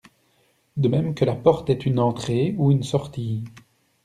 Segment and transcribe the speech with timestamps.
[0.77, 3.43] De même que la porte est une entrée, ou une sortie.